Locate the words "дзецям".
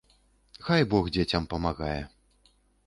1.19-1.47